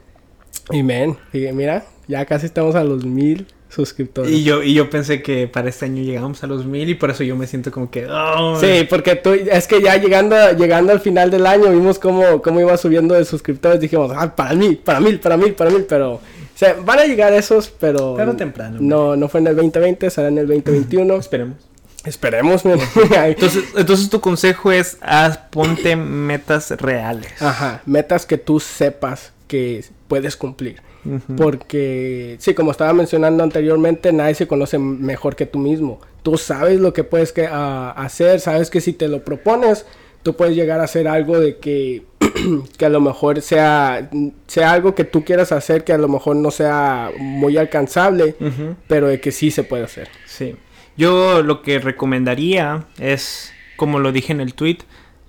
[0.73, 4.31] y men, dije, mira, ya casi estamos a los 1000 suscriptores.
[4.31, 7.11] Y yo, y yo pensé que para este año llegamos a los mil y por
[7.11, 8.07] eso yo me siento como que...
[8.07, 8.59] "Oh".
[8.61, 12.61] Sí, porque tú, es que ya llegando, llegando al final del año vimos cómo, cómo
[12.61, 16.15] iba subiendo de suscriptores, dijimos, ah, para mí, para mil, para mil, para mil, pero,
[16.15, 16.21] o
[16.55, 18.15] sea, van a llegar esos, pero...
[18.15, 18.79] Tarde o temprano.
[18.81, 21.15] No, no fue en el 2020, será en el 2021.
[21.19, 21.57] Esperemos.
[22.05, 22.63] Esperemos.
[23.15, 27.31] Entonces, entonces tu consejo es haz, ponte metas reales.
[27.41, 30.81] Ajá, metas que tú sepas que puedes cumplir.
[31.37, 36.01] Porque, sí, como estaba mencionando anteriormente, nadie se conoce mejor que tú mismo.
[36.23, 39.85] Tú sabes lo que puedes que, ah, hacer, sabes que si te lo propones,
[40.23, 42.05] tú puedes llegar a hacer algo de que,
[42.79, 44.11] que a lo mejor sea,
[44.47, 48.37] sea algo que tú quieras hacer, que a lo mejor no sea muy alcanzable,
[48.87, 50.09] pero de que sí se puede hacer.
[50.27, 50.55] Sí.
[50.97, 54.79] Yo lo que recomendaría es, como lo dije en el tweet,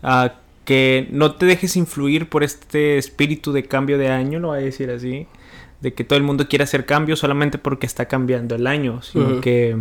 [0.03, 4.59] ah, que no te dejes influir por este espíritu de cambio de año, lo voy
[4.59, 5.27] a decir así,
[5.83, 9.35] de que todo el mundo quiere hacer cambios solamente porque está cambiando el año, sino
[9.41, 9.77] que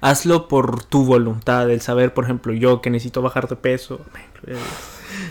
[0.00, 4.00] hazlo por tu voluntad, el saber, por ejemplo, yo que necesito bajar de peso,
[4.46, 4.54] eh,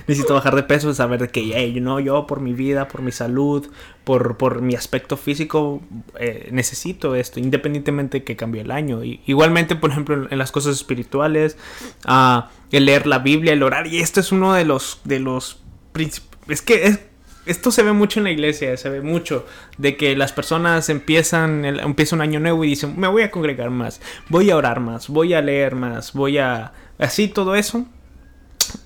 [0.07, 3.01] necesito bajar de peso, el saber de que, hey, no, yo por mi vida, por
[3.01, 3.65] mi salud,
[4.03, 5.81] por, por mi aspecto físico,
[6.19, 9.03] eh, necesito esto, independientemente de que cambie el año.
[9.05, 11.57] Y, igualmente, por ejemplo, en, en las cosas espirituales,
[12.05, 15.61] ah, el leer la Biblia, el orar, y esto es uno de los, de los
[15.93, 16.99] princip- es que es-
[17.47, 19.45] esto se ve mucho en la iglesia, se ve mucho
[19.77, 23.31] de que las personas empiezan, el- empieza un año nuevo y dicen, me voy a
[23.31, 26.73] congregar más, voy a orar más, voy a leer más, voy a...
[26.99, 27.85] Así todo eso.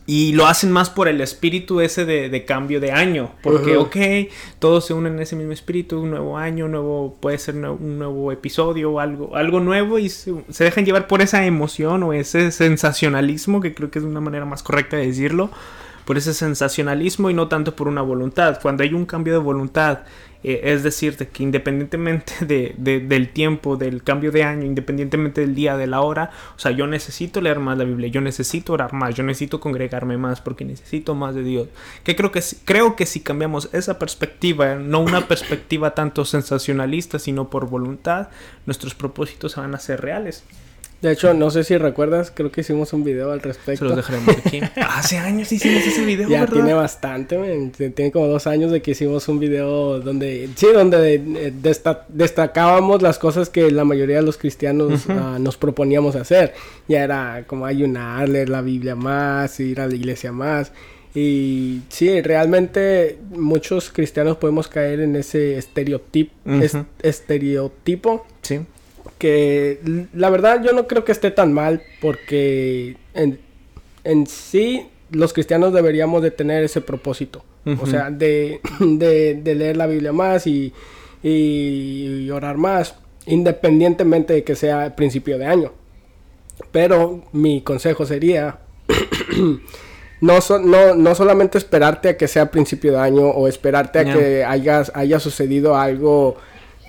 [0.06, 3.32] Y lo hacen más por el espíritu ese de, de cambio de año.
[3.42, 3.86] Porque, Ujú.
[3.88, 3.98] ok,
[4.60, 7.98] todos se unen en ese mismo espíritu, un nuevo año, un nuevo, puede ser un
[7.98, 12.14] nuevo episodio o algo, algo nuevo y se, se dejan llevar por esa emoción o
[12.14, 15.50] ese sensacionalismo, que creo que es una manera más correcta de decirlo,
[16.12, 18.60] por ese sensacionalismo y no tanto por una voluntad.
[18.62, 20.00] Cuando hay un cambio de voluntad,
[20.44, 25.40] eh, es decir, de que independientemente de, de- del tiempo, del cambio de año, independientemente
[25.40, 28.74] del día, de la hora, o sea, yo necesito leer más la Biblia, yo necesito
[28.74, 31.70] orar más, yo necesito congregarme más porque necesito más de Dios.
[32.04, 37.50] Que creo que, creo que si cambiamos esa perspectiva, no una perspectiva tanto sensacionalista, sino
[37.50, 38.28] por voluntad,
[38.66, 40.44] nuestros propósitos van a ser reales.
[41.02, 43.86] De hecho, no sé si recuerdas, creo que hicimos un video al Se respecto.
[43.86, 44.62] los dejaremos aquí.
[44.76, 46.54] Hace años hicimos ese video, Ya ¿verdad?
[46.54, 51.54] tiene bastante, Tiene como dos años de que hicimos un video donde, sí, donde eh,
[51.60, 56.54] desta- destacábamos las cosas que la mayoría de los cristianos ah, nos proponíamos hacer.
[56.88, 60.72] Ya era como ayunar, leer la Biblia más, ir a la iglesia más.
[61.16, 66.32] Y sí, realmente muchos cristianos podemos caer en ese estereotipo,
[67.02, 68.60] estereotipo Sí.
[69.22, 69.80] Que
[70.16, 73.40] la verdad yo no creo que esté tan mal porque en,
[74.04, 77.44] en sí los cristianos deberíamos de tener ese propósito.
[77.80, 80.74] O sea, de, de, de leer la Biblia más y,
[81.22, 82.96] y orar más,
[83.28, 85.72] independientemente de que sea principio de año.
[86.72, 88.58] Pero mi consejo sería
[90.22, 94.04] no, so- no, no solamente esperarte a que sea principio de año o esperarte a
[94.18, 96.38] que haya, haya sucedido algo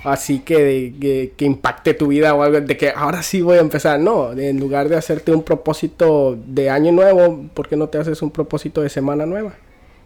[0.05, 3.61] así que, que, que impacte tu vida o algo de que ahora sí voy a
[3.61, 4.01] empezar.
[4.01, 8.21] No, en lugar de hacerte un propósito de año nuevo, ¿por qué no te haces
[8.23, 9.53] un propósito de semana nueva?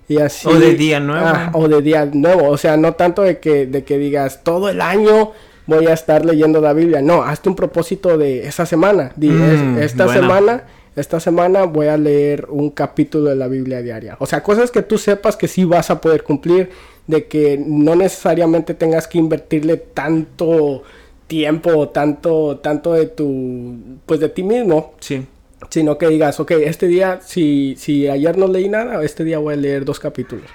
[0.08, 1.26] Y así, O de día nuevo.
[1.26, 2.48] Ah, o de día nuevo.
[2.48, 5.32] O sea, no tanto de que, de que digas todo el año
[5.66, 7.02] voy a estar leyendo la Biblia.
[7.02, 9.10] No, hazte un propósito de esa semana.
[9.16, 10.20] Di, Mm, "Es- esta buena.
[10.20, 10.64] semana,
[10.96, 14.16] esta semana voy a leer un capítulo de la Biblia diaria.
[14.18, 16.70] O sea, cosas que tú sepas que sí vas a poder cumplir,
[17.06, 20.82] de que no necesariamente tengas que invertirle tanto
[21.26, 25.24] tiempo o tanto, tanto de tu, pues de ti mismo, Sí.
[25.70, 29.54] sino que digas, ok, este día, si, si ayer no leí nada, este día voy
[29.54, 30.46] a leer dos capítulos.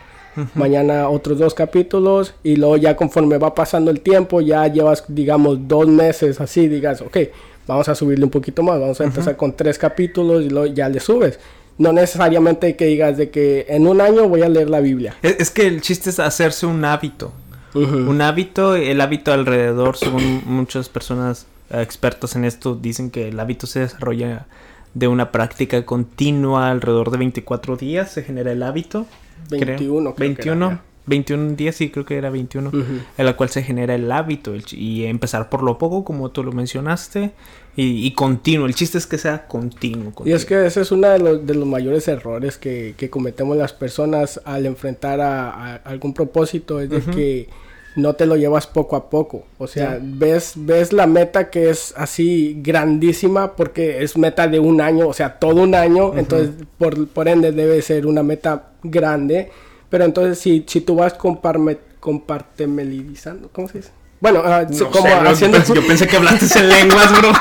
[0.56, 5.68] Mañana otros dos capítulos y luego ya conforme va pasando el tiempo, ya llevas, digamos,
[5.68, 7.18] dos meses así, digas, ok,
[7.68, 10.90] vamos a subirle un poquito más, vamos a empezar con tres capítulos y luego ya
[10.90, 11.40] le subes.
[11.78, 15.16] No necesariamente que digas de que en un año voy a leer la Biblia.
[15.22, 17.34] Es, es que el chiste es hacerse un hábito.
[17.74, 23.66] Un hábito, el hábito alrededor, según muchas personas expertos en esto, dicen que el hábito
[23.66, 24.46] se desarrolla
[24.94, 29.06] de una práctica continua alrededor de 24 días, se genera el hábito.
[29.50, 29.78] creo.
[29.78, 30.82] 21, creo que 21.
[31.06, 32.72] Era, 21 días, sí, creo que era 21,
[33.18, 36.52] en la cual se genera el hábito y empezar por lo poco, como tú lo
[36.52, 37.32] mencionaste,
[37.76, 38.66] y, continuo.
[38.68, 41.56] El chiste es que sea continuo, Y es que ese es uno de los, de
[41.56, 47.00] los mayores errores que, que, cometemos las personas al enfrentar a, algún propósito, es de
[47.02, 47.50] que
[47.96, 49.46] no te lo llevas poco a poco.
[49.58, 54.82] O sea, ves, ves la meta que es así grandísima porque es meta de un
[54.82, 56.18] año, o sea, todo un año.
[56.18, 59.52] Entonces, por, por, ende, debe ser una meta grande.
[59.92, 63.92] Pero entonces, si, si tú vas compartimentalizando, ¿cómo se dice?
[64.22, 65.62] Bueno, uh, como haciendo...
[65.62, 67.34] Yo pensé que hablaste en lenguas, bro.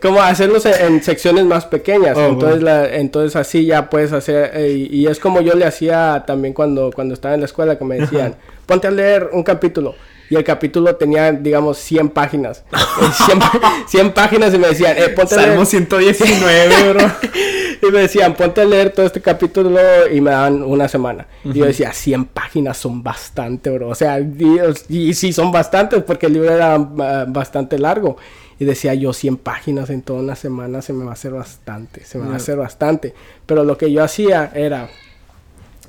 [0.02, 2.16] como hacerlos en, secciones más pequeñas.
[2.16, 4.52] Oh, entonces, la, entonces así ya puedes hacer...
[4.54, 7.84] Eh, y, es como yo le hacía también cuando, cuando estaba en la escuela, que
[7.84, 9.96] me decían, ponte a leer un capítulo.
[10.28, 12.64] Y el capítulo tenía, digamos, 100 páginas.
[13.26, 13.38] 100,
[13.86, 15.66] 100 páginas y me decían, eh, ponte a leer...
[15.66, 17.12] 119, bro.
[17.82, 19.78] y me decían, ponte a leer todo este capítulo
[20.10, 21.26] y me daban una semana.
[21.44, 23.88] Y yo decía, 100 páginas son bastante, bro.
[23.88, 28.16] O sea, y, sí son bastantes porque el libro era ah, bastante largo.
[28.58, 32.04] Y decía yo, 100 páginas en toda una semana se me va a hacer bastante,
[32.04, 33.14] se me va a hacer bastante.
[33.44, 34.88] Pero lo que yo hacía era,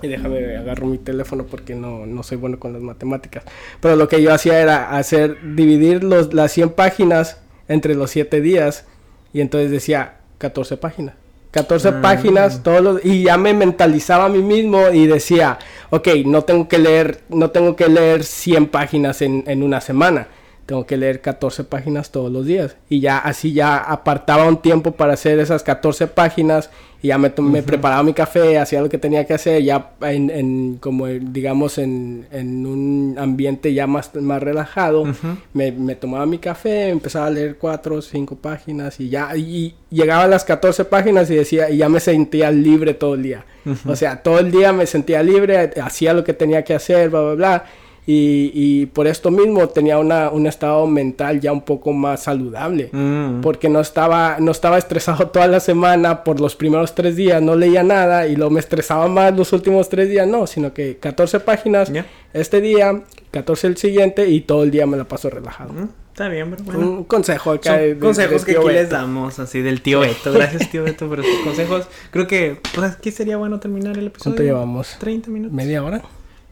[0.02, 3.44] y déjame agarro mi teléfono porque no, no soy bueno con las matemáticas.
[3.82, 8.42] Pero lo que yo hacía era hacer, dividir los, las 100 páginas entre los 7
[8.42, 8.86] días.
[9.34, 11.16] Y entonces decía 14 páginas.
[11.52, 12.02] 14 mm.
[12.02, 15.58] páginas todos los, y ya me mentalizaba a mí mismo y decía,
[15.90, 20.28] ok, no tengo que leer, no tengo que leer 100 páginas en, en una semana
[20.68, 22.76] tengo que leer 14 páginas todos los días.
[22.90, 26.70] Y ya así ya apartaba un tiempo para hacer esas 14 páginas
[27.02, 30.30] y ya me, me preparaba mi café, hacía lo que tenía que hacer, ya en,
[30.30, 35.06] en como digamos en, en, un ambiente ya más, más relajado,
[35.54, 39.76] me, me, tomaba mi café, empezaba a leer 4 o 5 páginas y ya y
[39.90, 43.46] llegaba a las 14 páginas y decía, y ya me sentía libre todo el día.
[43.86, 47.22] O sea, todo el día me sentía libre, hacía lo que tenía que hacer, bla,
[47.22, 47.66] bla, bla
[48.10, 52.89] y, y, por esto mismo tenía una, un estado mental ya un poco más saludable.
[52.93, 53.41] Mm.
[53.41, 57.58] Porque no estaba, no estaba estresado toda la semana por los primeros tres días, no
[57.58, 61.41] leía nada y luego me estresaba más los últimos tres días, no, sino que 14
[61.41, 61.91] páginas
[62.32, 65.74] este día, 14 el siguiente y todo el día me la paso relajado.
[65.74, 66.63] Mm, está bien, bro.
[66.63, 66.80] Bueno.
[66.80, 67.76] Un consejo acá.
[67.76, 70.32] De, consejos que aquí les damos, así del tío Beto.
[70.32, 71.89] Gracias, tío Beto, por estos consejos.
[72.12, 74.36] Creo que, pues aquí sería bueno terminar el episodio.
[74.36, 74.96] ¿Cuánto llevamos?
[74.98, 75.54] 30 minutos.
[75.54, 76.02] ¿Media hora?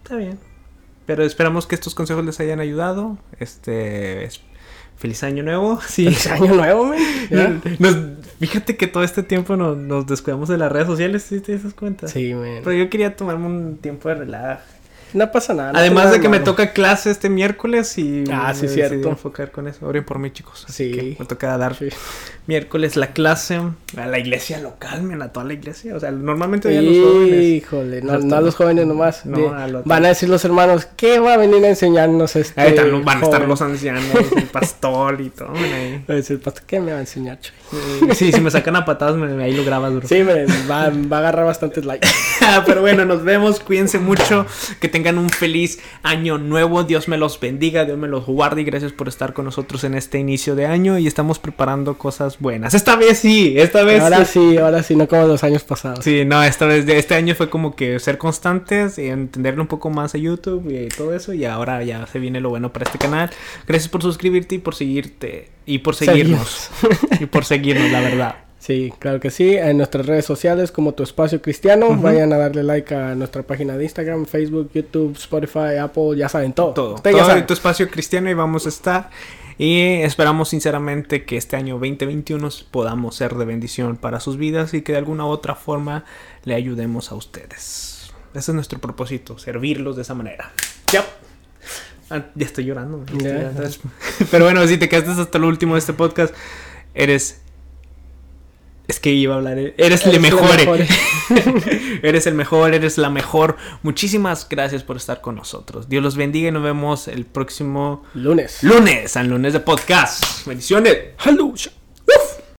[0.04, 0.38] Está bien.
[1.06, 3.18] Pero esperamos que estos consejos les hayan ayudado.
[3.40, 4.30] Este.
[4.98, 5.80] Feliz año nuevo.
[5.88, 6.06] Sí.
[6.06, 8.18] Feliz año nuevo, man.
[8.40, 11.74] fíjate que todo este tiempo nos, nos descuidamos de las redes sociales, ¿sí te das
[11.74, 12.08] cuenta?
[12.08, 12.62] Sí, man.
[12.64, 14.62] Pero yo quería tomarme un tiempo de relajo.
[15.14, 15.72] No pasa nada.
[15.76, 19.10] Además de que me toca clase este miércoles y ah, sí, cierto.
[19.10, 19.86] enfocar con eso.
[19.86, 20.66] Oren por mí, chicos.
[20.68, 21.16] sí.
[21.18, 21.76] me toca dar
[22.48, 23.60] miércoles la clase
[23.98, 25.96] a la iglesia local, men, a toda la iglesia.
[25.96, 27.44] O sea, normalmente ya los jóvenes.
[27.44, 29.26] Híjole, no, a los jóvenes nomás.
[29.26, 29.54] No,
[29.86, 32.60] van a decir los hermanos, ¿qué va a venir a enseñarnos este?
[32.60, 34.04] Ahí van a estar los ancianos,
[34.36, 36.04] el pastor y todo, ahí.
[36.08, 38.14] Va a decir, pastor, ¿qué me va a enseñar, Choy?
[38.14, 40.08] Sí, si me sacan a patadas, me, ahí lo grabas, bro.
[40.08, 42.08] Sí, me, va, va a agarrar bastantes likes.
[42.66, 43.60] Pero bueno, nos vemos.
[43.60, 44.46] Cuídense mucho.
[44.80, 46.86] Que tengan un feliz año nuevo.
[46.86, 48.62] Dios me los bendiga, Dios me los guarde.
[48.62, 50.98] Y gracias por estar con nosotros en este inicio de año.
[50.98, 52.74] Y estamos preparando cosas buenas.
[52.74, 56.00] Esta vez sí, esta vez Ahora sí, ahora sí, no como los años pasados.
[56.02, 59.90] Sí, no, esta vez, este año fue como que ser constantes y entenderle un poco
[59.90, 61.34] más a YouTube y todo eso.
[61.34, 63.32] Y ahora ya se viene lo bueno para este canal.
[63.68, 65.50] Gracias por suscribirte y por seguirte.
[65.66, 66.70] Y por seguirnos.
[67.20, 68.45] y por seguirnos, la verdad.
[68.66, 69.56] Sí, claro que sí.
[69.56, 71.96] En nuestras redes sociales como Tu Espacio Cristiano.
[71.96, 76.18] Vayan a darle like a nuestra página de Instagram, Facebook, YouTube, Spotify, Apple.
[76.18, 76.74] Ya saben todo.
[76.74, 76.96] Todo.
[76.96, 79.12] todo en Tu Espacio Cristiano y vamos a estar.
[79.60, 84.82] Y esperamos sinceramente que este año 2021 podamos ser de bendición para sus vidas y
[84.82, 86.04] que de alguna u otra forma
[86.44, 88.12] le ayudemos a ustedes.
[88.34, 90.52] Ese es nuestro propósito, servirlos de esa manera.
[90.92, 91.06] Ya.
[92.10, 93.06] Ah, ya estoy llorando.
[94.32, 96.34] Pero bueno, si te quedaste hasta el último de este podcast,
[96.96, 97.45] eres
[98.88, 99.58] es que iba a hablar.
[99.58, 100.60] Eres, el mejor.
[102.04, 103.58] eres el mejor, eres la mejor.
[103.84, 105.90] Muchísimas gracias por estar con nosotros.
[105.90, 108.64] Dios los bendiga y nos vemos el próximo lunes.
[108.64, 110.46] Lunes, al lunes de podcast.
[110.46, 110.98] Bendiciones.
[111.18, 111.72] Aleluya.